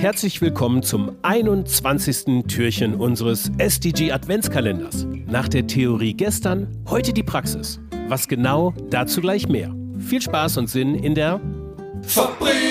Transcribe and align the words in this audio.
herzlich 0.00 0.40
willkommen 0.40 0.84
zum 0.84 1.16
21. 1.22 2.46
Türchen 2.46 2.94
unseres 2.94 3.50
SDG 3.58 4.12
Adventskalenders. 4.12 5.08
Nach 5.26 5.48
der 5.48 5.66
Theorie 5.66 6.14
gestern, 6.14 6.68
heute 6.88 7.12
die 7.12 7.24
Praxis. 7.24 7.80
Was 8.06 8.28
genau, 8.28 8.72
dazu 8.90 9.20
gleich 9.20 9.48
mehr. 9.48 9.74
Viel 9.98 10.22
Spaß 10.22 10.58
und 10.58 10.68
Sinn 10.68 10.94
in 10.94 11.16
der 11.16 11.40
Fabrik 12.02 12.67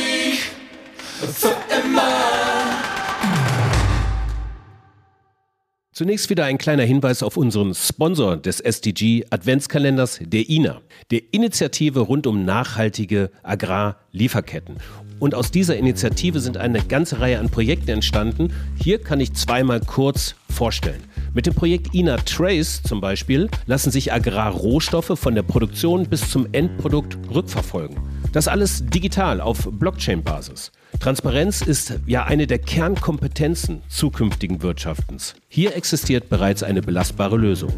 Zunächst 5.97 6.29
wieder 6.29 6.45
ein 6.45 6.59
kleiner 6.59 6.83
Hinweis 6.83 7.23
auf 7.23 7.37
unseren 7.37 7.73
Sponsor 7.73 8.37
des 8.37 8.59
SDG 8.59 9.25
Adventskalenders, 9.31 10.19
der 10.21 10.47
INA, 10.47 10.81
der 11.09 11.21
Initiative 11.31 12.01
rund 12.01 12.27
um 12.27 12.45
nachhaltige 12.45 13.31
Agrarlieferketten. 13.41 14.75
Und 15.17 15.33
aus 15.33 15.49
dieser 15.49 15.75
Initiative 15.75 16.39
sind 16.39 16.55
eine 16.55 16.83
ganze 16.83 17.19
Reihe 17.19 17.39
an 17.39 17.49
Projekten 17.49 17.89
entstanden. 17.89 18.53
Hier 18.79 19.01
kann 19.01 19.19
ich 19.19 19.33
zweimal 19.33 19.79
kurz 19.79 20.35
vorstellen. 20.51 21.03
Mit 21.33 21.47
dem 21.47 21.55
Projekt 21.55 21.95
INA 21.95 22.17
Trace 22.17 22.83
zum 22.83 23.01
Beispiel 23.01 23.49
lassen 23.65 23.89
sich 23.89 24.13
Agrarrohstoffe 24.13 25.13
von 25.15 25.33
der 25.33 25.41
Produktion 25.41 26.07
bis 26.07 26.29
zum 26.29 26.47
Endprodukt 26.51 27.17
rückverfolgen. 27.33 27.97
Das 28.33 28.47
alles 28.47 28.85
digital 28.85 29.41
auf 29.41 29.69
Blockchain-Basis. 29.71 30.71
Transparenz 30.99 31.61
ist 31.61 31.99
ja 32.05 32.25
eine 32.25 32.47
der 32.47 32.59
Kernkompetenzen 32.59 33.81
zukünftigen 33.87 34.61
Wirtschaftens. 34.61 35.35
Hier 35.47 35.75
existiert 35.75 36.29
bereits 36.29 36.63
eine 36.63 36.81
belastbare 36.81 37.37
Lösung. 37.37 37.71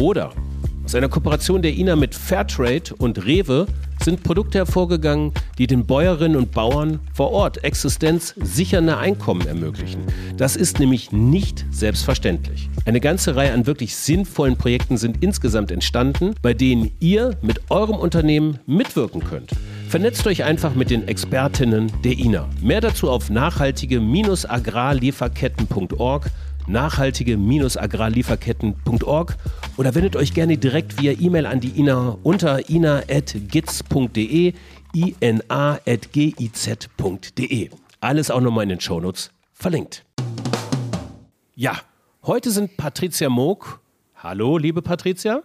Oder 0.00 0.32
aus 0.84 0.94
einer 0.94 1.08
Kooperation 1.10 1.60
der 1.60 1.74
INA 1.74 1.96
mit 1.96 2.14
Fairtrade 2.14 2.94
und 2.96 3.26
Rewe 3.26 3.66
sind 4.02 4.22
Produkte 4.22 4.56
hervorgegangen, 4.56 5.32
die 5.58 5.66
den 5.66 5.84
Bäuerinnen 5.84 6.36
und 6.36 6.52
Bauern 6.52 7.00
vor 7.12 7.30
Ort 7.30 7.62
existenzsichernde 7.62 8.96
Einkommen 8.96 9.46
ermöglichen. 9.46 10.00
Das 10.38 10.56
ist 10.56 10.78
nämlich 10.78 11.12
nicht 11.12 11.66
selbstverständlich. 11.70 12.70
Eine 12.86 13.00
ganze 13.00 13.36
Reihe 13.36 13.52
an 13.52 13.66
wirklich 13.66 13.96
sinnvollen 13.96 14.56
Projekten 14.56 14.96
sind 14.96 15.22
insgesamt 15.22 15.70
entstanden, 15.70 16.34
bei 16.40 16.54
denen 16.54 16.90
ihr 17.00 17.36
mit 17.42 17.70
eurem 17.70 17.96
Unternehmen 17.96 18.58
mitwirken 18.66 19.22
könnt. 19.22 19.50
Vernetzt 19.88 20.24
euch 20.26 20.44
einfach 20.44 20.74
mit 20.74 20.90
den 20.90 21.08
Expertinnen 21.08 21.90
der 22.04 22.18
INA. 22.18 22.46
Mehr 22.60 22.82
dazu 22.82 23.10
auf 23.10 23.30
nachhaltige-agrarlieferketten.org 23.30 26.30
nachhaltige-agrarlieferketten.org 26.66 29.36
oder 29.78 29.94
wendet 29.94 30.16
euch 30.16 30.34
gerne 30.34 30.58
direkt 30.58 31.00
via 31.00 31.12
E-Mail 31.12 31.46
an 31.46 31.60
die 31.60 31.70
INA 31.70 32.18
unter 32.22 32.68
ina.giz.de 32.68 34.52
ina.giz.de. 34.92 35.30
Alles 38.00 38.30
auch 38.30 38.42
nochmal 38.42 38.64
in 38.64 38.68
den 38.68 38.80
Shownotes 38.80 39.30
verlinkt. 39.54 40.04
Ja, 41.54 41.78
heute 42.24 42.50
sind 42.50 42.76
Patricia 42.76 43.30
Moog. 43.30 43.80
Hallo, 44.16 44.58
liebe 44.58 44.82
Patricia. 44.82 45.42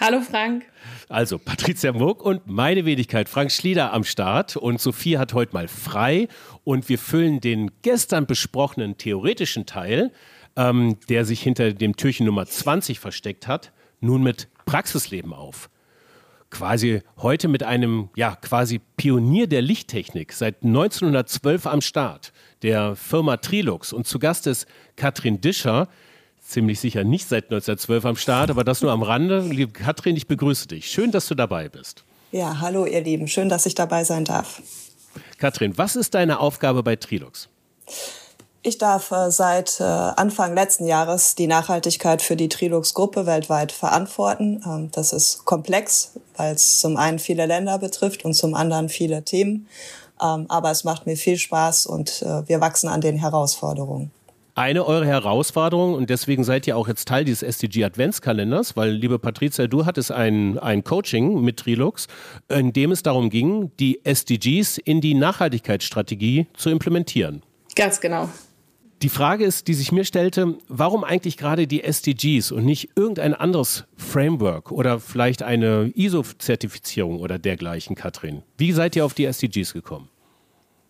Hallo 0.00 0.20
Frank. 0.20 0.64
Also 1.08 1.38
Patricia 1.38 1.92
Muck 1.92 2.24
und 2.24 2.48
meine 2.48 2.84
Wenigkeit 2.84 3.28
Frank 3.28 3.52
Schlieder 3.52 3.92
am 3.92 4.02
Start 4.02 4.56
und 4.56 4.80
Sophie 4.80 5.18
hat 5.18 5.34
heute 5.34 5.52
mal 5.54 5.68
frei 5.68 6.26
und 6.64 6.88
wir 6.88 6.98
füllen 6.98 7.40
den 7.40 7.70
gestern 7.82 8.26
besprochenen 8.26 8.98
theoretischen 8.98 9.66
Teil, 9.66 10.10
ähm, 10.56 10.98
der 11.08 11.24
sich 11.24 11.40
hinter 11.40 11.72
dem 11.72 11.94
Türchen 11.94 12.26
Nummer 12.26 12.44
20 12.44 12.98
versteckt 12.98 13.46
hat, 13.46 13.72
nun 14.00 14.24
mit 14.24 14.48
Praxisleben 14.66 15.32
auf. 15.32 15.70
Quasi 16.50 17.02
heute 17.18 17.46
mit 17.46 17.62
einem, 17.62 18.10
ja, 18.16 18.34
quasi 18.34 18.80
Pionier 18.96 19.46
der 19.46 19.62
Lichttechnik, 19.62 20.32
seit 20.32 20.64
1912 20.64 21.66
am 21.66 21.80
Start, 21.80 22.32
der 22.62 22.96
Firma 22.96 23.36
Trilux. 23.36 23.92
Und 23.92 24.08
zu 24.08 24.18
Gast 24.18 24.48
ist 24.48 24.66
Katrin 24.96 25.40
Discher, 25.40 25.88
ziemlich 26.46 26.80
sicher 26.80 27.04
nicht 27.04 27.28
seit 27.28 27.44
1912 27.44 28.04
am 28.04 28.16
Start, 28.16 28.50
aber 28.50 28.64
das 28.64 28.82
nur 28.82 28.92
am 28.92 29.02
Rande. 29.02 29.40
Liebe 29.40 29.72
Katrin, 29.72 30.16
ich 30.16 30.26
begrüße 30.26 30.68
dich. 30.68 30.90
Schön, 30.90 31.10
dass 31.10 31.26
du 31.26 31.34
dabei 31.34 31.68
bist. 31.68 32.04
Ja, 32.32 32.60
hallo 32.60 32.84
ihr 32.84 33.00
Lieben, 33.00 33.28
schön, 33.28 33.48
dass 33.48 33.66
ich 33.66 33.74
dabei 33.74 34.04
sein 34.04 34.24
darf. 34.24 34.60
Katrin, 35.38 35.76
was 35.78 35.96
ist 35.96 36.14
deine 36.14 36.40
Aufgabe 36.40 36.82
bei 36.82 36.96
Trilux? 36.96 37.48
Ich 38.62 38.78
darf 38.78 39.10
äh, 39.10 39.30
seit 39.30 39.78
äh, 39.78 39.84
Anfang 39.84 40.54
letzten 40.54 40.86
Jahres 40.86 41.34
die 41.34 41.46
Nachhaltigkeit 41.46 42.22
für 42.22 42.34
die 42.34 42.48
Trilux-Gruppe 42.48 43.26
weltweit 43.26 43.72
verantworten. 43.72 44.62
Ähm, 44.66 44.90
das 44.90 45.12
ist 45.12 45.44
komplex, 45.44 46.12
weil 46.36 46.54
es 46.54 46.80
zum 46.80 46.96
einen 46.96 47.18
viele 47.18 47.44
Länder 47.46 47.78
betrifft 47.78 48.24
und 48.24 48.32
zum 48.32 48.54
anderen 48.54 48.88
viele 48.88 49.22
Themen. 49.22 49.68
Ähm, 50.20 50.46
aber 50.48 50.70
es 50.70 50.82
macht 50.82 51.04
mir 51.04 51.16
viel 51.16 51.36
Spaß 51.36 51.86
und 51.86 52.22
äh, 52.22 52.48
wir 52.48 52.60
wachsen 52.60 52.88
an 52.88 53.02
den 53.02 53.18
Herausforderungen 53.18 54.10
eine 54.54 54.86
eurer 54.86 55.06
Herausforderungen 55.06 55.94
und 55.94 56.10
deswegen 56.10 56.44
seid 56.44 56.66
ihr 56.66 56.76
auch 56.76 56.88
jetzt 56.88 57.08
Teil 57.08 57.24
dieses 57.24 57.42
SDG 57.42 57.84
Adventskalenders, 57.84 58.76
weil, 58.76 58.90
liebe 58.90 59.18
Patricia, 59.18 59.66
du 59.66 59.84
hattest 59.84 60.12
ein, 60.12 60.58
ein 60.58 60.84
Coaching 60.84 61.40
mit 61.42 61.58
Trilux, 61.58 62.06
in 62.48 62.72
dem 62.72 62.92
es 62.92 63.02
darum 63.02 63.30
ging, 63.30 63.72
die 63.80 64.04
SDGs 64.04 64.78
in 64.78 65.00
die 65.00 65.14
Nachhaltigkeitsstrategie 65.14 66.46
zu 66.54 66.70
implementieren. 66.70 67.42
Ganz 67.74 68.00
genau. 68.00 68.28
Die 69.02 69.08
Frage 69.08 69.44
ist, 69.44 69.68
die 69.68 69.74
sich 69.74 69.92
mir 69.92 70.04
stellte, 70.04 70.56
warum 70.68 71.04
eigentlich 71.04 71.36
gerade 71.36 71.66
die 71.66 71.82
SDGs 71.82 72.52
und 72.52 72.64
nicht 72.64 72.90
irgendein 72.96 73.34
anderes 73.34 73.84
Framework 73.96 74.70
oder 74.70 75.00
vielleicht 75.00 75.42
eine 75.42 75.92
ISO-Zertifizierung 75.94 77.18
oder 77.18 77.38
dergleichen, 77.38 77.96
Katrin? 77.96 78.44
Wie 78.56 78.72
seid 78.72 78.96
ihr 78.96 79.04
auf 79.04 79.12
die 79.12 79.26
SDGs 79.26 79.74
gekommen? 79.74 80.08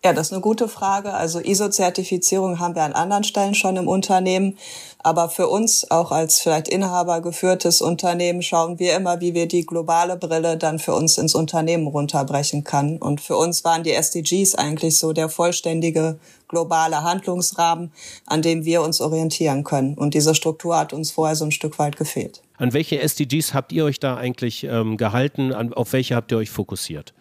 Ja, 0.05 0.13
das 0.13 0.27
ist 0.27 0.33
eine 0.33 0.41
gute 0.41 0.67
Frage. 0.67 1.15
Also 1.15 1.39
ISO-Zertifizierung 1.39 2.59
haben 2.59 2.75
wir 2.75 2.83
an 2.83 2.93
anderen 2.93 3.23
Stellen 3.23 3.55
schon 3.55 3.75
im 3.75 3.87
Unternehmen. 3.87 4.55
Aber 4.99 5.29
für 5.29 5.47
uns, 5.47 5.89
auch 5.89 6.11
als 6.11 6.41
vielleicht 6.41 6.67
Inhaber 6.67 7.21
geführtes 7.21 7.81
Unternehmen, 7.81 8.43
schauen 8.43 8.77
wir 8.77 8.95
immer, 8.95 9.19
wie 9.19 9.33
wir 9.33 9.47
die 9.47 9.65
globale 9.65 10.15
Brille 10.15 10.57
dann 10.57 10.77
für 10.77 10.93
uns 10.93 11.17
ins 11.17 11.33
Unternehmen 11.33 11.87
runterbrechen 11.87 12.63
kann. 12.63 12.97
Und 12.97 13.19
für 13.19 13.35
uns 13.35 13.63
waren 13.63 13.81
die 13.81 13.93
SDGs 13.93 14.53
eigentlich 14.53 14.99
so 14.99 15.11
der 15.11 15.27
vollständige 15.27 16.19
globale 16.47 17.01
Handlungsrahmen, 17.01 17.91
an 18.27 18.43
dem 18.43 18.63
wir 18.63 18.83
uns 18.83 19.01
orientieren 19.01 19.63
können. 19.63 19.95
Und 19.95 20.13
diese 20.13 20.35
Struktur 20.35 20.77
hat 20.77 20.93
uns 20.93 21.09
vorher 21.09 21.35
so 21.35 21.45
ein 21.45 21.51
Stück 21.51 21.79
weit 21.79 21.97
gefehlt. 21.97 22.43
An 22.59 22.73
welche 22.73 22.99
SDGs 22.99 23.55
habt 23.55 23.71
ihr 23.71 23.85
euch 23.85 23.99
da 23.99 24.17
eigentlich 24.17 24.65
ähm, 24.65 24.97
gehalten? 24.97 25.51
An, 25.51 25.73
auf 25.73 25.93
welche 25.93 26.15
habt 26.15 26.31
ihr 26.31 26.37
euch 26.37 26.51
fokussiert? 26.51 27.15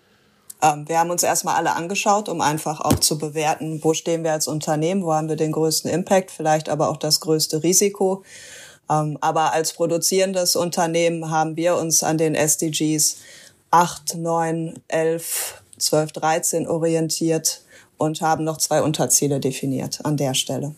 Ähm, 0.63 0.89
wir 0.89 0.99
haben 0.99 1.11
uns 1.11 1.23
erstmal 1.23 1.57
alle 1.57 1.75
angeschaut, 1.75 2.29
um 2.29 2.41
einfach 2.41 2.81
auch 2.81 3.01
zu 3.01 3.19
bewerten, 3.19 3.83
wo 3.83 3.95
stehen 3.95 4.25
wir 4.25 4.33
als 4.33 4.49
Unternehmen, 4.49 5.05
wo 5.05 5.13
haben 5.13 5.29
wir 5.29 5.37
den 5.37 5.53
größten 5.53 5.91
Impact, 5.91 6.31
vielleicht 6.31 6.69
aber 6.69 6.89
auch 6.89 6.97
das 6.97 7.21
größte 7.21 7.63
Risiko. 7.63 8.23
Ähm, 8.91 9.19
aber 9.21 9.53
als 9.53 9.73
produzierendes 9.73 10.57
Unternehmen 10.57 11.31
haben 11.31 11.57
wir 11.57 11.77
uns 11.77 12.03
an 12.03 12.19
den 12.19 12.35
SDGs 12.35 13.19
8, 13.71 14.17
9, 14.17 14.75
11, 14.89 15.63
12, 15.79 16.13
13 16.13 16.67
orientiert 16.69 17.63
und 17.97 18.21
haben 18.21 18.45
noch 18.45 18.59
zwei 18.59 18.83
Unterziele 18.83 19.41
definiert 19.41 20.05
an 20.05 20.17
der 20.17 20.35
Stelle. 20.35 20.75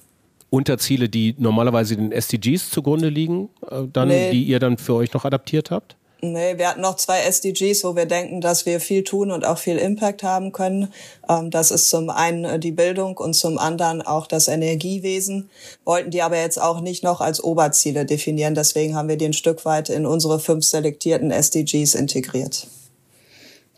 Unterziele, 0.50 1.08
die 1.08 1.34
normalerweise 1.38 1.96
den 1.96 2.12
SDGs 2.12 2.70
zugrunde 2.70 3.08
liegen, 3.08 3.48
äh, 3.68 3.82
dann, 3.92 4.08
nee. 4.08 4.30
die 4.30 4.44
ihr 4.44 4.60
dann 4.60 4.78
für 4.78 4.94
euch 4.94 5.12
noch 5.12 5.24
adaptiert 5.24 5.70
habt? 5.70 5.96
Nee, 6.22 6.56
wir 6.56 6.68
hatten 6.68 6.80
noch 6.80 6.96
zwei 6.96 7.20
SDGs, 7.20 7.84
wo 7.84 7.94
wir 7.94 8.06
denken, 8.06 8.40
dass 8.40 8.64
wir 8.64 8.80
viel 8.80 9.04
tun 9.04 9.30
und 9.30 9.44
auch 9.44 9.58
viel 9.58 9.76
Impact 9.76 10.22
haben 10.22 10.52
können. 10.52 10.92
Ähm, 11.28 11.50
das 11.50 11.70
ist 11.70 11.90
zum 11.90 12.08
einen 12.08 12.44
äh, 12.44 12.58
die 12.58 12.72
Bildung 12.72 13.18
und 13.18 13.34
zum 13.34 13.58
anderen 13.58 14.00
auch 14.00 14.26
das 14.26 14.48
Energiewesen. 14.48 15.50
Wollten 15.84 16.10
die 16.10 16.22
aber 16.22 16.38
jetzt 16.38 16.60
auch 16.60 16.80
nicht 16.80 17.04
noch 17.04 17.20
als 17.20 17.44
Oberziele 17.44 18.06
definieren. 18.06 18.54
Deswegen 18.54 18.96
haben 18.96 19.10
wir 19.10 19.16
die 19.16 19.26
ein 19.26 19.34
Stück 19.34 19.66
weit 19.66 19.90
in 19.90 20.06
unsere 20.06 20.40
fünf 20.40 20.64
selektierten 20.64 21.30
SDGs 21.30 21.94
integriert. 21.94 22.66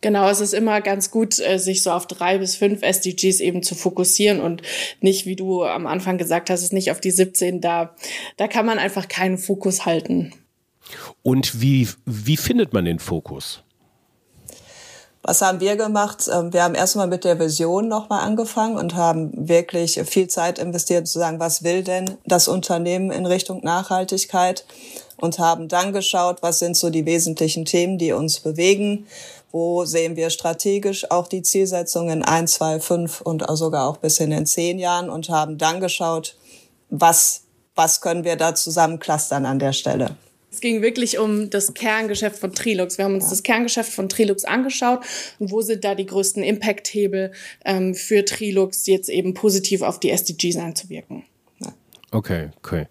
Genau, 0.00 0.29
es 0.29 0.41
ist 0.41 0.55
immer 0.55 0.81
ganz 0.81 1.11
gut, 1.11 1.41
äh, 1.41 1.58
sich 1.58 1.82
so 1.82 1.91
auf 1.91 2.06
drei 2.06 2.38
bis 2.38 2.55
fünf 2.55 2.82
SDGs 2.82 3.41
eben 3.41 3.64
zu 3.64 3.75
fokussieren 3.75 4.41
und 4.41 4.62
nicht, 5.00 5.26
wie 5.26 5.34
du 5.34 5.64
am 5.64 5.88
Anfang 5.88 6.19
gesagt 6.19 6.50
hast, 6.50 6.62
es 6.62 6.70
nicht 6.70 6.93
auf 6.93 7.00
die 7.00 7.11
17. 7.11 7.61
Da, 7.61 7.96
da 8.37 8.46
kann 8.46 8.64
man 8.64 8.79
einfach 8.79 9.08
keinen 9.08 9.38
Fokus 9.38 9.87
halten. 9.87 10.32
Und 11.23 11.61
wie, 11.61 11.88
wie 12.05 12.37
findet 12.37 12.73
man 12.73 12.85
den 12.85 12.99
Fokus? 12.99 13.62
Was 15.23 15.43
haben 15.43 15.61
wir 15.61 15.76
gemacht? 15.76 16.26
Ähm, 16.32 16.55
wir 16.55 16.62
haben 16.62 16.75
erstmal 16.75 17.06
mit 17.06 17.25
der 17.25 17.38
Vision 17.38 17.87
nochmal 17.87 18.25
angefangen 18.25 18.79
und 18.79 18.94
haben 18.94 19.31
wirklich 19.35 20.00
viel 20.06 20.29
Zeit 20.29 20.58
investiert, 20.58 21.06
zu 21.06 21.19
sagen, 21.19 21.38
was 21.38 21.62
will 21.62 21.82
denn 21.82 22.17
das 22.25 22.49
Unternehmen 22.49 23.11
in 23.11 23.26
Richtung 23.26 23.62
Nachhaltigkeit? 23.62 24.64
Und 25.20 25.40
haben 25.40 25.67
dann 25.67 25.93
geschaut, 25.93 26.43
was 26.43 26.61
sind 26.61 26.76
so 26.76 26.91
die 26.91 27.05
wesentlichen 27.05 27.64
Themen, 27.64 27.99
die 27.99 28.12
uns 28.12 28.38
bewegen? 28.41 29.06
Wo 29.50 29.84
sehen 29.84 30.17
wir 30.17 30.31
strategisch 30.31 31.11
auch 31.11 31.26
die 31.26 31.43
Zielsetzungen 31.43 32.20
in 32.20 32.23
ein, 32.23 32.46
zwei, 32.46 32.79
fünf 32.79 33.20
und 33.20 33.44
sogar 33.58 33.88
auch 33.88 33.96
bis 33.96 34.17
hin 34.19 34.31
in 34.31 34.46
zehn 34.46 34.79
Jahren? 34.79 35.11
Und 35.11 35.29
haben 35.29 35.58
dann 35.58 35.81
geschaut, 35.81 36.37
was, 36.88 37.43
was 37.75 38.00
können 38.00 38.23
wir 38.25 38.37
da 38.37 38.55
zusammen 38.55 39.00
clustern 39.00 39.44
an 39.44 39.58
der 39.58 39.73
Stelle? 39.73 40.17
Es 40.58 40.62
ging 40.62 40.82
wirklich 40.82 41.20
um 41.20 41.50
das 41.50 41.72
Kerngeschäft 41.72 42.37
von 42.40 42.52
Trilux. 42.52 42.99
Wir 42.99 43.05
haben 43.05 43.14
uns 43.14 43.26
ja. 43.26 43.31
das 43.31 43.44
Kerngeschäft 43.44 43.93
von 43.93 44.08
Trilux 44.08 44.44
angeschaut 44.44 45.05
und 45.38 45.52
wo 45.52 45.60
sind 45.60 45.84
da 45.84 45.94
die 45.94 46.05
größten 46.05 46.43
Impact-Hebel 46.43 47.31
ähm, 47.64 47.94
für 47.94 48.25
Trilux, 48.25 48.84
jetzt 48.88 49.08
eben 49.08 49.34
positiv 49.34 49.82
auf 49.82 50.00
die 50.00 50.10
SDGs 50.10 50.56
einzuwirken. 50.56 51.22
Okay, 52.10 52.49
okay. 52.56 52.87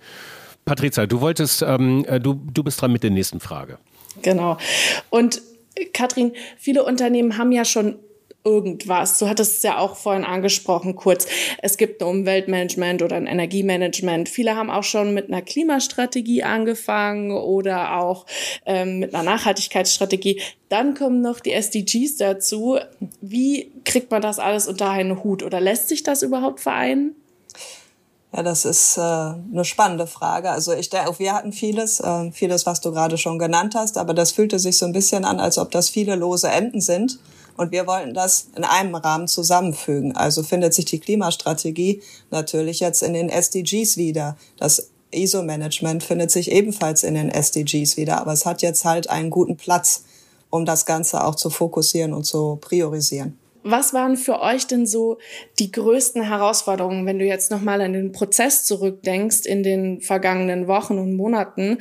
Patrizia, 0.63 1.07
du 1.07 1.19
wolltest, 1.19 1.61
ähm, 1.61 2.05
äh, 2.07 2.21
du, 2.21 2.35
du 2.35 2.63
bist 2.63 2.79
dran 2.79 2.93
mit 2.93 3.03
der 3.03 3.09
nächsten 3.09 3.41
Frage. 3.41 3.79
Genau. 4.21 4.57
Und 5.09 5.41
Katrin, 5.91 6.31
viele 6.57 6.85
Unternehmen 6.85 7.37
haben 7.37 7.51
ja 7.51 7.65
schon 7.65 7.99
irgendwas. 8.47 9.19
Du 9.19 9.27
hattest 9.27 9.57
es 9.57 9.63
ja 9.63 9.77
auch 9.77 9.95
vorhin 9.95 10.23
angesprochen, 10.23 10.95
kurz. 10.95 11.27
Es 11.61 11.77
gibt 11.77 12.01
ein 12.01 12.07
Umweltmanagement 12.07 13.01
oder 13.01 13.17
ein 13.17 13.27
Energiemanagement. 13.27 14.29
Viele 14.29 14.55
haben 14.55 14.69
auch 14.69 14.83
schon 14.83 15.13
mit 15.13 15.27
einer 15.27 15.41
Klimastrategie 15.41 16.43
angefangen 16.43 17.31
oder 17.31 17.97
auch 17.97 18.25
ähm, 18.65 18.99
mit 18.99 19.13
einer 19.13 19.23
Nachhaltigkeitsstrategie. 19.23 20.41
Dann 20.69 20.95
kommen 20.95 21.21
noch 21.21 21.41
die 21.41 21.51
SDGs 21.51 22.17
dazu. 22.17 22.77
Wie 23.21 23.71
kriegt 23.83 24.11
man 24.11 24.21
das 24.21 24.39
alles 24.39 24.67
unter 24.67 24.89
einen 24.89 25.23
Hut 25.23 25.43
oder 25.43 25.59
lässt 25.59 25.89
sich 25.89 26.03
das 26.03 26.23
überhaupt 26.23 26.61
vereinen? 26.61 27.15
Ja, 28.33 28.43
das 28.43 28.65
ist 28.65 28.97
äh, 28.97 29.01
eine 29.01 29.63
spannende 29.63 30.05
Frage. 30.05 30.51
Also 30.51 30.73
ich 30.73 30.89
denke, 30.89 31.17
wir 31.17 31.33
hatten 31.33 31.53
vieles, 31.53 31.99
äh, 31.99 32.31
vieles, 32.31 32.65
was 32.65 32.81
du 32.81 32.91
gerade 32.91 33.17
schon 33.17 33.39
genannt 33.39 33.73
hast, 33.75 33.97
aber 33.97 34.13
das 34.13 34.31
fühlte 34.31 34.59
sich 34.59 34.77
so 34.77 34.85
ein 34.85 34.91
bisschen 34.91 35.25
an, 35.25 35.39
als 35.39 35.57
ob 35.57 35.71
das 35.71 35.89
viele 35.89 36.15
lose 36.15 36.49
Enden 36.49 36.81
sind. 36.81 37.19
Und 37.57 37.71
wir 37.71 37.87
wollten 37.87 38.13
das 38.13 38.47
in 38.55 38.63
einem 38.63 38.95
Rahmen 38.95 39.27
zusammenfügen. 39.27 40.15
Also 40.15 40.43
findet 40.43 40.73
sich 40.73 40.85
die 40.85 40.99
Klimastrategie 40.99 42.01
natürlich 42.29 42.79
jetzt 42.79 43.01
in 43.03 43.13
den 43.13 43.29
SDGs 43.29 43.97
wieder. 43.97 44.37
Das 44.57 44.91
ISO-Management 45.11 46.03
findet 46.03 46.31
sich 46.31 46.51
ebenfalls 46.51 47.03
in 47.03 47.15
den 47.15 47.29
SDGs 47.29 47.97
wieder, 47.97 48.19
aber 48.19 48.33
es 48.33 48.45
hat 48.45 48.61
jetzt 48.61 48.85
halt 48.85 49.09
einen 49.09 49.29
guten 49.29 49.57
Platz, 49.57 50.03
um 50.49 50.65
das 50.65 50.85
Ganze 50.85 51.23
auch 51.23 51.35
zu 51.35 51.49
fokussieren 51.49 52.13
und 52.13 52.25
zu 52.25 52.57
priorisieren. 52.61 53.37
Was 53.69 53.93
waren 53.93 54.15
für 54.15 54.39
euch 54.39 54.65
denn 54.67 54.85
so 54.85 55.17
die 55.59 55.73
größten 55.73 56.21
Herausforderungen, 56.21 57.05
wenn 57.05 57.19
du 57.19 57.25
jetzt 57.25 57.51
nochmal 57.51 57.81
an 57.81 57.91
den 57.91 58.13
Prozess 58.13 58.63
zurückdenkst 58.63 59.45
in 59.45 59.61
den 59.61 59.99
vergangenen 59.99 60.67
Wochen 60.67 60.97
und 60.97 61.17
Monaten? 61.17 61.79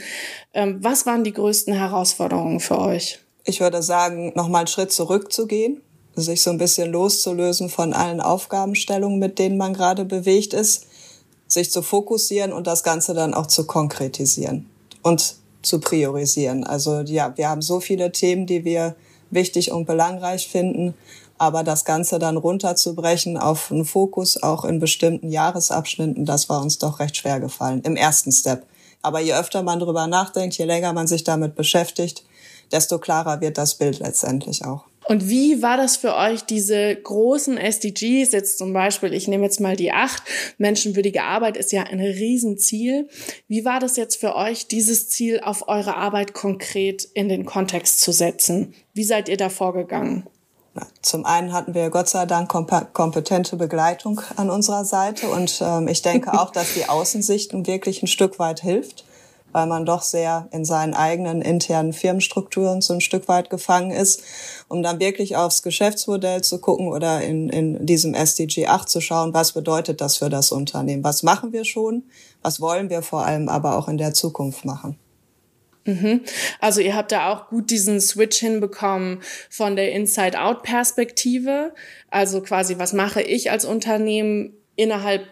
Ähm, 0.52 0.79
was 0.81 1.06
waren 1.06 1.22
die 1.22 1.32
größten 1.32 1.75
Herausforderungen 1.75 2.58
für 2.58 2.81
euch? 2.81 3.20
Ich 3.46 3.60
würde 3.60 3.82
sagen, 3.82 4.32
nochmal 4.34 4.60
einen 4.60 4.66
Schritt 4.66 4.93
zurückzugehen, 4.93 5.81
sich 6.16 6.43
so 6.43 6.50
ein 6.50 6.58
bisschen 6.58 6.93
loszulösen 6.93 7.69
von 7.69 7.93
allen 7.93 8.20
Aufgabenstellungen, 8.20 9.19
mit 9.19 9.38
denen 9.38 9.56
man 9.56 9.72
gerade 9.72 10.04
bewegt 10.04 10.52
ist, 10.52 10.87
sich 11.46 11.70
zu 11.70 11.82
fokussieren 11.82 12.52
und 12.52 12.66
das 12.66 12.82
Ganze 12.82 13.14
dann 13.14 13.34
auch 13.34 13.46
zu 13.46 13.66
konkretisieren 13.66 14.69
und 15.02 15.37
zu 15.62 15.81
priorisieren. 15.81 16.64
Also 16.64 17.00
ja, 17.02 17.37
wir 17.37 17.48
haben 17.48 17.62
so 17.62 17.81
viele 17.81 18.12
Themen, 18.12 18.46
die 18.46 18.64
wir 18.64 18.96
wichtig 19.31 19.70
und 19.70 19.87
belangreich 19.87 20.48
finden, 20.48 20.94
aber 21.38 21.62
das 21.62 21.84
Ganze 21.84 22.19
dann 22.19 22.37
runterzubrechen 22.37 23.37
auf 23.37 23.70
einen 23.70 23.84
Fokus 23.84 24.43
auch 24.43 24.64
in 24.64 24.81
bestimmten 24.81 25.31
Jahresabschnitten, 25.31 26.25
das 26.25 26.48
war 26.48 26.62
uns 26.62 26.78
doch 26.78 26.98
recht 26.98 27.16
schwer 27.16 27.40
gefallen 27.40 27.82
im 27.82 27.96
ersten 27.96 28.32
Step. 28.32 28.66
Aber 29.02 29.20
je 29.20 29.34
öfter 29.34 29.62
man 29.62 29.78
darüber 29.78 30.06
nachdenkt, 30.06 30.56
je 30.56 30.64
länger 30.64 30.93
man 30.93 31.06
sich 31.06 31.22
damit 31.22 31.54
beschäftigt, 31.54 32.25
desto 32.72 32.98
klarer 32.98 33.40
wird 33.40 33.58
das 33.58 33.76
Bild 33.76 33.98
letztendlich 33.98 34.64
auch. 34.64 34.84
Und 35.08 35.28
wie 35.28 35.62
war 35.62 35.76
das 35.76 35.96
für 35.96 36.16
euch, 36.16 36.42
diese 36.42 36.94
großen 36.94 37.58
SDGs, 37.58 38.32
jetzt 38.32 38.58
zum 38.58 38.72
Beispiel, 38.72 39.14
ich 39.14 39.28
nehme 39.28 39.44
jetzt 39.44 39.60
mal 39.60 39.76
die 39.76 39.92
acht, 39.92 40.22
menschenwürdige 40.58 41.22
Arbeit 41.22 41.56
ist 41.56 41.70
ja 41.70 41.84
ein 41.84 42.00
Riesenziel. 42.00 43.08
Wie 43.46 43.64
war 43.64 43.78
das 43.78 43.96
jetzt 43.96 44.16
für 44.16 44.34
euch, 44.34 44.66
dieses 44.66 45.08
Ziel 45.08 45.40
auf 45.40 45.68
eure 45.68 45.96
Arbeit 45.96 46.34
konkret 46.34 47.04
in 47.14 47.28
den 47.28 47.46
Kontext 47.46 48.00
zu 48.00 48.10
setzen? 48.10 48.74
Wie 48.94 49.04
seid 49.04 49.28
ihr 49.28 49.36
da 49.36 49.48
vorgegangen? 49.48 50.26
Zum 51.02 51.24
einen 51.24 51.52
hatten 51.52 51.72
wir 51.72 51.88
Gott 51.90 52.08
sei 52.08 52.26
Dank 52.26 52.50
kompetente 52.50 53.56
Begleitung 53.56 54.20
an 54.36 54.50
unserer 54.50 54.84
Seite 54.84 55.28
und 55.28 55.62
ähm, 55.62 55.88
ich 55.88 56.02
denke 56.02 56.34
auch, 56.34 56.50
dass 56.50 56.74
die 56.74 56.86
Außensicht 56.86 57.52
wirklich 57.66 58.02
ein 58.02 58.08
Stück 58.08 58.38
weit 58.38 58.60
hilft 58.60 59.04
weil 59.56 59.67
man 59.67 59.87
doch 59.87 60.03
sehr 60.03 60.50
in 60.53 60.67
seinen 60.67 60.93
eigenen 60.93 61.41
internen 61.41 61.94
Firmenstrukturen 61.94 62.82
so 62.82 62.93
ein 62.93 63.00
Stück 63.00 63.26
weit 63.26 63.49
gefangen 63.49 63.91
ist, 63.91 64.23
um 64.69 64.82
dann 64.82 65.00
wirklich 65.00 65.35
aufs 65.37 65.62
Geschäftsmodell 65.62 66.43
zu 66.43 66.61
gucken 66.61 66.88
oder 66.88 67.23
in, 67.23 67.49
in 67.49 67.87
diesem 67.87 68.12
SDG 68.12 68.67
8 68.67 68.87
zu 68.87 69.00
schauen, 69.00 69.32
was 69.32 69.53
bedeutet 69.53 70.03
das 70.03 70.19
für 70.19 70.29
das 70.29 70.53
Unternehmen? 70.53 71.03
Was 71.05 71.23
machen 71.23 71.55
wir 71.55 71.64
schon? 71.64 72.03
Was 72.43 72.61
wollen 72.61 72.91
wir 72.91 73.00
vor 73.00 73.25
allem 73.25 73.49
aber 73.49 73.79
auch 73.79 73.88
in 73.88 73.97
der 73.97 74.12
Zukunft 74.12 74.67
machen? 74.67 74.99
Mhm. 75.87 76.20
Also 76.61 76.82
ihr 76.82 76.94
habt 76.94 77.11
da 77.11 77.32
auch 77.32 77.49
gut 77.49 77.70
diesen 77.70 77.99
Switch 77.99 78.37
hinbekommen 78.37 79.23
von 79.49 79.75
der 79.75 79.91
Inside-Out-Perspektive. 79.93 81.73
Also 82.11 82.43
quasi, 82.43 82.79
was 82.79 82.93
mache 82.93 83.23
ich 83.23 83.50
als 83.50 83.64
Unternehmen 83.64 84.53
innerhalb 84.75 85.25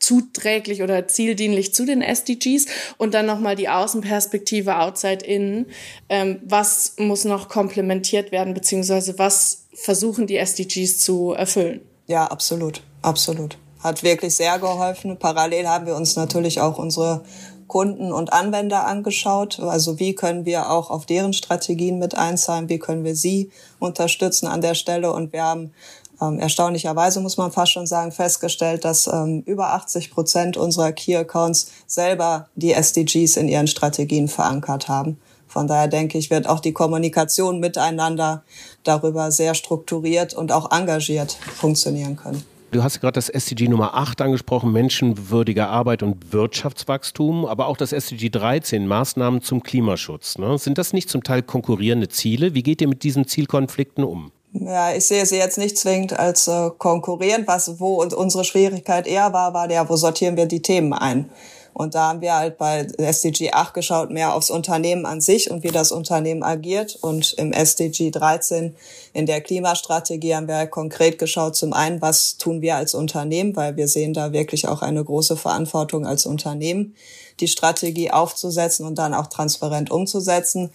zuträglich 0.00 0.82
oder 0.82 1.06
zieldienlich 1.06 1.72
zu 1.74 1.84
den 1.84 2.02
SDGs 2.02 2.66
und 2.96 3.14
dann 3.14 3.26
nochmal 3.26 3.54
die 3.54 3.68
Außenperspektive 3.68 4.78
outside 4.78 5.24
in. 5.24 5.66
Ähm, 6.08 6.40
was 6.44 6.94
muss 6.98 7.24
noch 7.24 7.48
komplementiert 7.48 8.32
werden, 8.32 8.54
beziehungsweise 8.54 9.18
was 9.18 9.66
versuchen 9.74 10.26
die 10.26 10.36
SDGs 10.36 10.98
zu 10.98 11.32
erfüllen? 11.32 11.82
Ja, 12.06 12.26
absolut, 12.26 12.82
absolut. 13.02 13.56
Hat 13.78 14.02
wirklich 14.02 14.34
sehr 14.34 14.58
geholfen. 14.58 15.18
Parallel 15.18 15.68
haben 15.68 15.86
wir 15.86 15.94
uns 15.94 16.16
natürlich 16.16 16.60
auch 16.60 16.78
unsere 16.78 17.22
Kunden 17.70 18.12
und 18.12 18.32
Anwender 18.32 18.84
angeschaut. 18.84 19.60
Also 19.60 20.00
wie 20.00 20.16
können 20.16 20.44
wir 20.44 20.70
auch 20.70 20.90
auf 20.90 21.06
deren 21.06 21.32
Strategien 21.32 22.00
mit 22.00 22.16
einzahlen? 22.16 22.68
Wie 22.68 22.80
können 22.80 23.04
wir 23.04 23.14
sie 23.14 23.52
unterstützen 23.78 24.48
an 24.48 24.60
der 24.60 24.74
Stelle? 24.74 25.12
Und 25.12 25.32
wir 25.32 25.44
haben 25.44 25.72
ähm, 26.20 26.38
erstaunlicherweise 26.38 27.20
muss 27.20 27.36
man 27.36 27.50
fast 27.50 27.72
schon 27.72 27.86
sagen, 27.86 28.12
festgestellt, 28.12 28.84
dass 28.84 29.06
ähm, 29.06 29.42
über 29.46 29.72
80 29.74 30.10
Prozent 30.10 30.56
unserer 30.56 30.92
Key 30.92 31.16
Accounts 31.16 31.70
selber 31.86 32.48
die 32.54 32.72
SDGs 32.72 33.36
in 33.36 33.48
ihren 33.48 33.66
Strategien 33.66 34.28
verankert 34.28 34.88
haben. 34.88 35.18
Von 35.48 35.66
daher 35.66 35.88
denke 35.88 36.16
ich, 36.16 36.30
wird 36.30 36.48
auch 36.48 36.60
die 36.60 36.72
Kommunikation 36.72 37.58
miteinander 37.58 38.44
darüber 38.84 39.32
sehr 39.32 39.54
strukturiert 39.54 40.32
und 40.32 40.52
auch 40.52 40.70
engagiert 40.70 41.32
funktionieren 41.32 42.16
können. 42.16 42.44
Du 42.70 42.84
hast 42.84 43.00
gerade 43.00 43.14
das 43.14 43.28
SDG 43.28 43.66
Nummer 43.66 43.94
8 43.94 44.20
angesprochen, 44.20 44.70
menschenwürdige 44.70 45.66
Arbeit 45.66 46.04
und 46.04 46.32
Wirtschaftswachstum, 46.32 47.44
aber 47.44 47.66
auch 47.66 47.76
das 47.76 47.92
SDG 47.92 48.28
13, 48.28 48.86
Maßnahmen 48.86 49.42
zum 49.42 49.64
Klimaschutz. 49.64 50.38
Ne? 50.38 50.56
Sind 50.56 50.78
das 50.78 50.92
nicht 50.92 51.10
zum 51.10 51.24
Teil 51.24 51.42
konkurrierende 51.42 52.08
Ziele? 52.08 52.54
Wie 52.54 52.62
geht 52.62 52.80
ihr 52.80 52.86
mit 52.86 53.02
diesen 53.02 53.26
Zielkonflikten 53.26 54.04
um? 54.04 54.30
Ja, 54.52 54.92
ich 54.92 55.06
sehe 55.06 55.24
sie 55.26 55.36
jetzt 55.36 55.58
nicht 55.58 55.78
zwingend 55.78 56.18
als 56.18 56.48
äh, 56.48 56.70
konkurrierend. 56.76 57.46
Was, 57.46 57.78
wo 57.78 58.02
und 58.02 58.12
unsere 58.12 58.44
Schwierigkeit 58.44 59.06
eher 59.06 59.32
war, 59.32 59.54
war 59.54 59.68
der, 59.68 59.88
wo 59.88 59.96
sortieren 59.96 60.36
wir 60.36 60.46
die 60.46 60.62
Themen 60.62 60.92
ein? 60.92 61.30
Und 61.72 61.94
da 61.94 62.08
haben 62.08 62.20
wir 62.20 62.34
halt 62.34 62.58
bei 62.58 62.86
SDG 62.98 63.52
8 63.52 63.72
geschaut, 63.74 64.10
mehr 64.10 64.34
aufs 64.34 64.50
Unternehmen 64.50 65.06
an 65.06 65.20
sich 65.20 65.50
und 65.50 65.62
wie 65.62 65.70
das 65.70 65.92
Unternehmen 65.92 66.42
agiert. 66.42 66.98
Und 67.00 67.32
im 67.34 67.52
SDG 67.52 68.10
13 68.10 68.74
in 69.12 69.26
der 69.26 69.40
Klimastrategie 69.40 70.34
haben 70.34 70.48
wir 70.48 70.56
halt 70.56 70.72
konkret 70.72 71.18
geschaut, 71.18 71.54
zum 71.54 71.72
einen, 71.72 72.02
was 72.02 72.36
tun 72.36 72.60
wir 72.60 72.74
als 72.74 72.94
Unternehmen, 72.94 73.54
weil 73.54 73.76
wir 73.76 73.86
sehen 73.86 74.14
da 74.14 74.32
wirklich 74.32 74.66
auch 74.66 74.82
eine 74.82 75.04
große 75.04 75.36
Verantwortung 75.36 76.06
als 76.06 76.26
Unternehmen, 76.26 76.96
die 77.38 77.48
Strategie 77.48 78.10
aufzusetzen 78.10 78.84
und 78.84 78.96
dann 78.96 79.14
auch 79.14 79.28
transparent 79.28 79.90
umzusetzen 79.90 80.70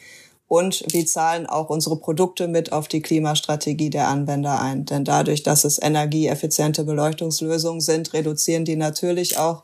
und 0.47 0.83
wie 0.91 1.05
zahlen 1.05 1.47
auch 1.47 1.69
unsere 1.69 1.97
Produkte 1.97 2.47
mit 2.47 2.71
auf 2.71 2.87
die 2.87 3.01
Klimastrategie 3.01 3.89
der 3.89 4.07
Anwender 4.07 4.61
ein. 4.61 4.85
Denn 4.85 5.03
dadurch, 5.03 5.43
dass 5.43 5.63
es 5.63 5.81
energieeffiziente 5.81 6.83
Beleuchtungslösungen 6.83 7.81
sind, 7.81 8.13
reduzieren 8.13 8.65
die 8.65 8.75
natürlich 8.75 9.37
auch 9.37 9.63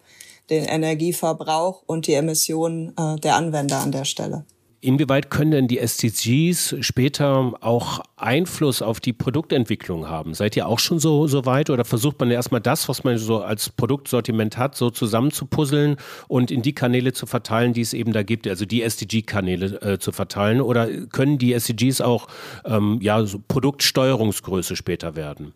den 0.49 0.65
Energieverbrauch 0.65 1.83
und 1.85 2.07
die 2.07 2.13
Emissionen 2.13 2.93
äh, 2.97 3.15
der 3.17 3.35
Anwender 3.35 3.79
an 3.79 3.91
der 3.91 4.05
Stelle. 4.05 4.45
Inwieweit 4.83 5.29
können 5.29 5.51
denn 5.51 5.67
die 5.67 5.77
SDGs 5.77 6.77
später 6.81 7.53
auch 7.61 7.99
Einfluss 8.15 8.81
auf 8.81 8.99
die 8.99 9.13
Produktentwicklung 9.13 10.09
haben? 10.09 10.33
Seid 10.33 10.57
ihr 10.57 10.67
auch 10.67 10.79
schon 10.79 10.97
so, 10.97 11.27
so 11.27 11.45
weit 11.45 11.69
oder 11.69 11.85
versucht 11.85 12.19
man 12.19 12.31
erstmal 12.31 12.61
das, 12.61 12.89
was 12.89 13.03
man 13.03 13.19
so 13.19 13.43
als 13.43 13.69
Produktsortiment 13.69 14.57
hat, 14.57 14.75
so 14.75 14.89
zusammenzupuzzeln 14.89 15.97
und 16.27 16.49
in 16.49 16.63
die 16.63 16.73
Kanäle 16.73 17.13
zu 17.13 17.27
verteilen, 17.27 17.73
die 17.73 17.81
es 17.81 17.93
eben 17.93 18.11
da 18.11 18.23
gibt, 18.23 18.47
also 18.47 18.65
die 18.65 18.81
SDG-Kanäle 18.81 19.81
äh, 19.83 19.99
zu 19.99 20.11
verteilen? 20.11 20.61
Oder 20.61 20.87
können 20.87 21.37
die 21.37 21.53
SDGs 21.53 22.01
auch 22.01 22.27
ähm, 22.65 22.97
ja, 23.03 23.23
so 23.23 23.39
Produktsteuerungsgröße 23.47 24.75
später 24.75 25.15
werden? 25.15 25.53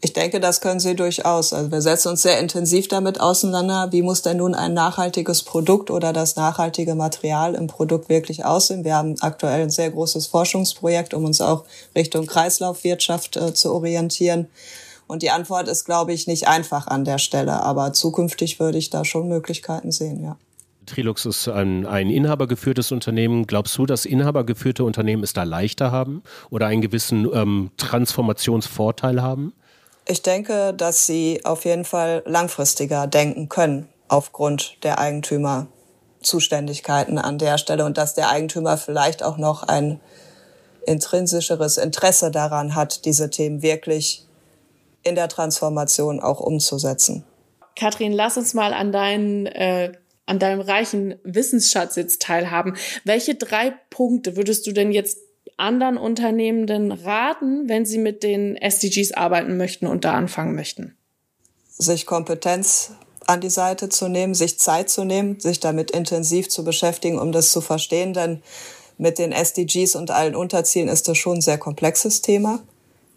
Ich 0.00 0.12
denke, 0.12 0.38
das 0.38 0.60
können 0.60 0.80
sie 0.80 0.94
durchaus. 0.94 1.54
Also 1.54 1.70
wir 1.70 1.80
setzen 1.80 2.08
uns 2.08 2.20
sehr 2.20 2.38
intensiv 2.38 2.88
damit 2.88 3.20
auseinander. 3.20 3.88
Wie 3.90 4.02
muss 4.02 4.20
denn 4.20 4.36
nun 4.36 4.54
ein 4.54 4.74
nachhaltiges 4.74 5.42
Produkt 5.42 5.90
oder 5.90 6.12
das 6.12 6.36
nachhaltige 6.36 6.94
Material 6.94 7.54
im 7.54 7.68
Produkt 7.68 8.10
wirklich 8.10 8.44
aussehen? 8.44 8.84
Wir 8.84 8.96
haben 8.96 9.16
aktuell 9.20 9.62
ein 9.62 9.70
sehr 9.70 9.90
großes 9.90 10.26
Forschungsprojekt, 10.26 11.14
um 11.14 11.24
uns 11.24 11.40
auch 11.40 11.64
Richtung 11.96 12.26
Kreislaufwirtschaft 12.26 13.36
äh, 13.36 13.54
zu 13.54 13.72
orientieren. 13.72 14.48
Und 15.06 15.22
die 15.22 15.30
Antwort 15.30 15.68
ist, 15.68 15.84
glaube 15.84 16.12
ich, 16.12 16.26
nicht 16.26 16.48
einfach 16.48 16.86
an 16.86 17.04
der 17.04 17.18
Stelle. 17.18 17.62
Aber 17.62 17.94
zukünftig 17.94 18.60
würde 18.60 18.78
ich 18.78 18.90
da 18.90 19.04
schon 19.04 19.28
Möglichkeiten 19.28 19.90
sehen, 19.90 20.22
ja. 20.22 20.36
Trilux 20.86 21.24
ist 21.24 21.48
ein, 21.48 21.86
ein 21.86 22.10
inhabergeführtes 22.10 22.92
Unternehmen. 22.92 23.46
Glaubst 23.46 23.76
du, 23.78 23.86
dass 23.86 24.04
inhabergeführte 24.04 24.84
Unternehmen 24.84 25.22
es 25.22 25.32
da 25.32 25.44
leichter 25.44 25.90
haben 25.90 26.22
oder 26.50 26.66
einen 26.66 26.82
gewissen 26.82 27.26
ähm, 27.32 27.70
Transformationsvorteil 27.78 29.22
haben? 29.22 29.54
Ich 30.06 30.22
denke, 30.22 30.74
dass 30.74 31.06
sie 31.06 31.40
auf 31.44 31.64
jeden 31.64 31.84
Fall 31.84 32.24
langfristiger 32.26 33.06
denken 33.06 33.48
können 33.48 33.88
aufgrund 34.08 34.82
der 34.84 34.98
Eigentümerzuständigkeiten 34.98 37.16
an 37.18 37.38
der 37.38 37.56
Stelle 37.58 37.84
und 37.86 37.96
dass 37.96 38.14
der 38.14 38.28
Eigentümer 38.28 38.76
vielleicht 38.76 39.22
auch 39.22 39.38
noch 39.38 39.62
ein 39.62 40.00
intrinsischeres 40.86 41.78
Interesse 41.78 42.30
daran 42.30 42.74
hat, 42.74 43.06
diese 43.06 43.30
Themen 43.30 43.62
wirklich 43.62 44.26
in 45.02 45.14
der 45.14 45.28
Transformation 45.28 46.20
auch 46.20 46.40
umzusetzen. 46.40 47.24
Kathrin, 47.76 48.12
lass 48.12 48.36
uns 48.36 48.52
mal 48.52 48.74
an 48.74 48.92
deinen 48.92 49.46
äh, 49.46 49.92
an 50.26 50.38
deinem 50.38 50.60
reichen 50.60 51.16
Wissensschatz 51.22 51.96
jetzt 51.96 52.22
teilhaben. 52.22 52.76
Welche 53.04 53.34
drei 53.34 53.74
Punkte 53.90 54.36
würdest 54.36 54.66
du 54.66 54.72
denn 54.72 54.90
jetzt 54.90 55.18
anderen 55.56 55.96
Unternehmenden 55.96 56.92
raten, 56.92 57.68
wenn 57.68 57.86
sie 57.86 57.98
mit 57.98 58.22
den 58.22 58.56
SDGs 58.56 59.12
arbeiten 59.12 59.56
möchten 59.56 59.86
und 59.86 60.04
da 60.04 60.14
anfangen 60.14 60.54
möchten? 60.54 60.96
Sich 61.68 62.06
Kompetenz 62.06 62.92
an 63.26 63.40
die 63.40 63.50
Seite 63.50 63.88
zu 63.88 64.08
nehmen, 64.08 64.34
sich 64.34 64.58
Zeit 64.58 64.90
zu 64.90 65.04
nehmen, 65.04 65.40
sich 65.40 65.60
damit 65.60 65.90
intensiv 65.90 66.48
zu 66.48 66.64
beschäftigen, 66.64 67.18
um 67.18 67.32
das 67.32 67.50
zu 67.50 67.60
verstehen, 67.60 68.12
denn 68.12 68.42
mit 68.98 69.18
den 69.18 69.32
SDGs 69.32 69.96
und 69.96 70.10
allen 70.10 70.36
Unterzielen 70.36 70.88
ist 70.88 71.08
das 71.08 71.18
schon 71.18 71.38
ein 71.38 71.40
sehr 71.40 71.58
komplexes 71.58 72.22
Thema. 72.22 72.60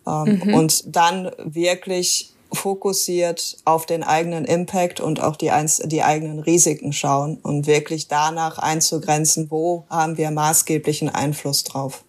Ähm, 0.07 0.41
mhm. 0.43 0.53
Und 0.53 0.95
dann 0.95 1.31
wirklich 1.43 2.33
fokussiert 2.53 3.57
auf 3.65 3.85
den 3.85 4.03
eigenen 4.03 4.45
Impact 4.45 4.99
und 4.99 5.21
auch 5.21 5.35
die, 5.35 5.51
die 5.83 6.03
eigenen 6.03 6.39
Risiken 6.39 6.93
schauen 6.93 7.37
und 7.43 7.67
wirklich 7.67 8.07
danach 8.07 8.57
einzugrenzen, 8.57 9.51
wo 9.51 9.85
haben 9.89 10.17
wir 10.17 10.31
maßgeblichen 10.31 11.09
Einfluss 11.09 11.63
drauf. 11.65 12.05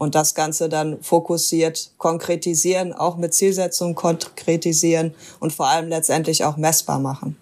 Und 0.00 0.14
das 0.14 0.34
Ganze 0.34 0.70
dann 0.70 1.02
fokussiert 1.02 1.90
konkretisieren, 1.98 2.94
auch 2.94 3.18
mit 3.18 3.34
Zielsetzungen 3.34 3.94
konkretisieren 3.94 5.12
und 5.40 5.52
vor 5.52 5.66
allem 5.66 5.90
letztendlich 5.90 6.42
auch 6.42 6.56
messbar 6.56 6.98
machen. 6.98 7.36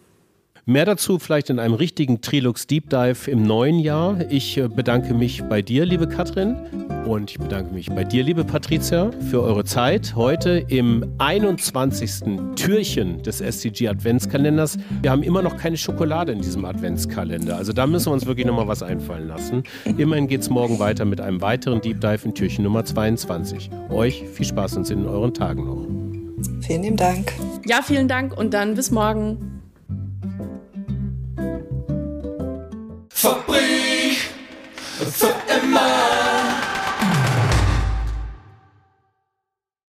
Mehr 0.68 0.84
dazu 0.84 1.18
vielleicht 1.18 1.48
in 1.48 1.58
einem 1.60 1.72
richtigen 1.72 2.20
Trilux 2.20 2.66
Deep 2.66 2.90
Dive 2.90 3.30
im 3.30 3.42
neuen 3.42 3.78
Jahr. 3.78 4.18
Ich 4.28 4.58
äh, 4.58 4.68
bedanke 4.68 5.14
mich 5.14 5.42
bei 5.44 5.62
dir, 5.62 5.86
liebe 5.86 6.06
Katrin, 6.06 6.56
und 7.06 7.30
ich 7.30 7.38
bedanke 7.38 7.72
mich 7.72 7.88
bei 7.88 8.04
dir, 8.04 8.22
liebe 8.22 8.44
Patricia, 8.44 9.10
für 9.30 9.40
eure 9.40 9.64
Zeit 9.64 10.14
heute 10.14 10.62
im 10.68 11.06
21. 11.16 12.54
Türchen 12.54 13.22
des 13.22 13.38
SCG 13.38 13.88
Adventskalenders. 13.88 14.76
Wir 15.00 15.10
haben 15.10 15.22
immer 15.22 15.40
noch 15.40 15.56
keine 15.56 15.78
Schokolade 15.78 16.32
in 16.32 16.42
diesem 16.42 16.66
Adventskalender. 16.66 17.56
Also 17.56 17.72
da 17.72 17.86
müssen 17.86 18.08
wir 18.08 18.12
uns 18.12 18.26
wirklich 18.26 18.44
nochmal 18.44 18.68
was 18.68 18.82
einfallen 18.82 19.26
lassen. 19.26 19.62
Immerhin 19.96 20.28
geht 20.28 20.42
es 20.42 20.50
morgen 20.50 20.78
weiter 20.78 21.06
mit 21.06 21.18
einem 21.18 21.40
weiteren 21.40 21.80
Deep 21.80 22.02
Dive 22.02 22.26
in 22.26 22.34
Türchen 22.34 22.64
Nummer 22.64 22.84
22. 22.84 23.70
Euch 23.88 24.22
viel 24.34 24.44
Spaß 24.44 24.76
und 24.76 24.86
Sinn 24.86 24.98
in 24.98 25.06
euren 25.06 25.32
Tagen 25.32 25.64
noch. 25.64 25.86
Vielen 26.60 26.82
lieben 26.82 26.98
Dank. 26.98 27.32
Ja, 27.64 27.80
vielen 27.80 28.06
Dank 28.06 28.36
und 28.36 28.52
dann 28.52 28.74
bis 28.74 28.90
morgen. 28.90 29.57